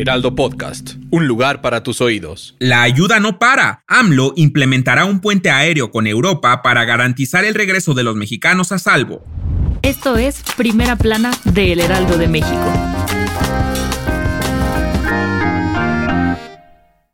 [0.00, 2.56] Heraldo Podcast, un lugar para tus oídos.
[2.58, 3.84] La ayuda no para.
[3.86, 8.78] AMLO implementará un puente aéreo con Europa para garantizar el regreso de los mexicanos a
[8.78, 9.22] salvo.
[9.82, 13.19] Esto es Primera Plana de El Heraldo de México.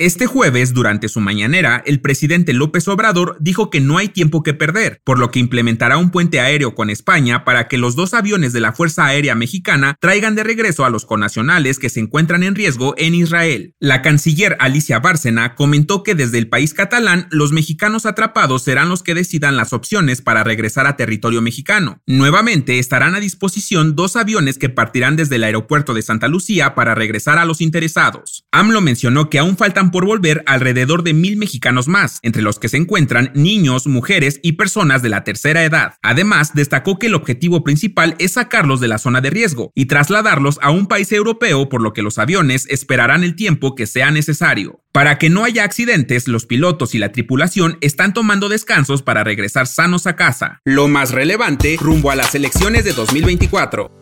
[0.00, 4.54] Este jueves, durante su mañanera, el presidente López Obrador dijo que no hay tiempo que
[4.54, 8.54] perder, por lo que implementará un puente aéreo con España para que los dos aviones
[8.54, 12.54] de la Fuerza Aérea Mexicana traigan de regreso a los connacionales que se encuentran en
[12.54, 13.74] riesgo en Israel.
[13.78, 19.02] La canciller Alicia Bárcena comentó que desde el país catalán los mexicanos atrapados serán los
[19.02, 22.00] que decidan las opciones para regresar a territorio mexicano.
[22.06, 26.94] Nuevamente estarán a disposición dos aviones que partirán desde el aeropuerto de Santa Lucía para
[26.94, 28.46] regresar a los interesados.
[28.50, 32.68] AMLO mencionó que aún faltan por volver alrededor de mil mexicanos más, entre los que
[32.68, 35.94] se encuentran niños, mujeres y personas de la tercera edad.
[36.02, 40.58] Además, destacó que el objetivo principal es sacarlos de la zona de riesgo y trasladarlos
[40.62, 44.80] a un país europeo, por lo que los aviones esperarán el tiempo que sea necesario.
[44.92, 49.66] Para que no haya accidentes, los pilotos y la tripulación están tomando descansos para regresar
[49.66, 50.60] sanos a casa.
[50.64, 53.99] Lo más relevante rumbo a las elecciones de 2024.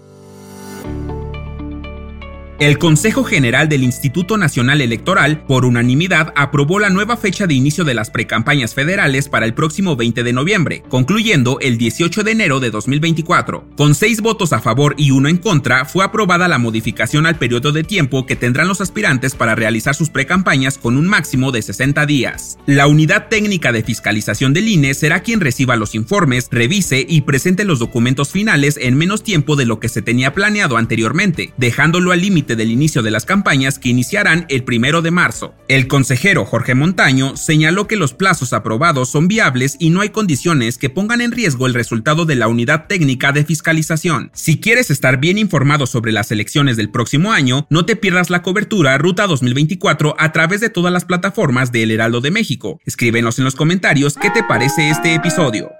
[2.58, 7.84] El Consejo General del Instituto Nacional Electoral, por unanimidad, aprobó la nueva fecha de inicio
[7.84, 12.58] de las precampañas federales para el próximo 20 de noviembre, concluyendo el 18 de enero
[12.58, 13.64] de 2024.
[13.76, 17.70] Con seis votos a favor y uno en contra, fue aprobada la modificación al periodo
[17.70, 22.06] de tiempo que tendrán los aspirantes para realizar sus precampañas con un máximo de 60
[22.06, 22.58] días.
[22.66, 27.62] La Unidad Técnica de Fiscalización del INE será quien reciba los informes, revise y presente
[27.64, 32.20] los documentos finales en menos tiempo de lo que se tenía planeado anteriormente, dejándolo al
[32.20, 35.54] límite del inicio de las campañas que iniciarán el primero de marzo.
[35.68, 40.78] El consejero Jorge Montaño señaló que los plazos aprobados son viables y no hay condiciones
[40.78, 44.30] que pongan en riesgo el resultado de la unidad técnica de fiscalización.
[44.34, 48.42] Si quieres estar bien informado sobre las elecciones del próximo año, no te pierdas la
[48.42, 52.80] cobertura Ruta 2024 a través de todas las plataformas de El Heraldo de México.
[52.84, 55.70] Escríbenos en los comentarios qué te parece este episodio.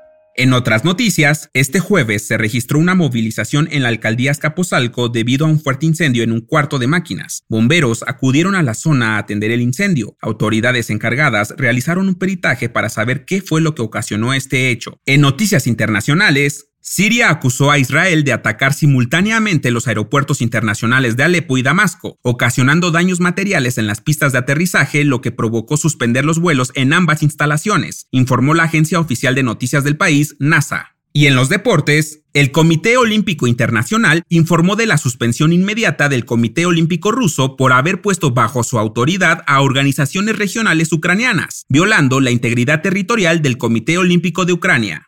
[0.40, 5.48] En otras noticias, este jueves se registró una movilización en la alcaldía Escaposalco debido a
[5.48, 7.42] un fuerte incendio en un cuarto de máquinas.
[7.48, 10.16] Bomberos acudieron a la zona a atender el incendio.
[10.22, 15.00] Autoridades encargadas realizaron un peritaje para saber qué fue lo que ocasionó este hecho.
[15.06, 21.58] En noticias internacionales, Siria acusó a Israel de atacar simultáneamente los aeropuertos internacionales de Alepo
[21.58, 26.38] y Damasco, ocasionando daños materiales en las pistas de aterrizaje, lo que provocó suspender los
[26.38, 30.96] vuelos en ambas instalaciones, informó la agencia oficial de noticias del país, NASA.
[31.12, 36.64] Y en los deportes, el Comité Olímpico Internacional informó de la suspensión inmediata del Comité
[36.64, 42.80] Olímpico Ruso por haber puesto bajo su autoridad a organizaciones regionales ucranianas, violando la integridad
[42.80, 45.07] territorial del Comité Olímpico de Ucrania.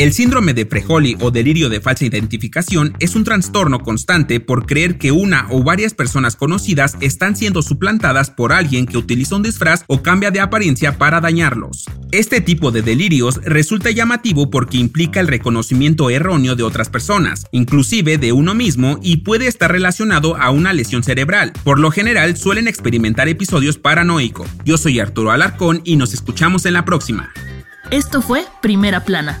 [0.00, 4.96] El síndrome de Prejoli o delirio de falsa identificación es un trastorno constante por creer
[4.96, 9.84] que una o varias personas conocidas están siendo suplantadas por alguien que utiliza un disfraz
[9.88, 11.84] o cambia de apariencia para dañarlos.
[12.12, 18.16] Este tipo de delirios resulta llamativo porque implica el reconocimiento erróneo de otras personas, inclusive
[18.16, 21.52] de uno mismo, y puede estar relacionado a una lesión cerebral.
[21.62, 24.48] Por lo general suelen experimentar episodios paranoicos.
[24.64, 27.34] Yo soy Arturo Alarcón y nos escuchamos en la próxima.
[27.90, 29.40] Esto fue Primera Plana,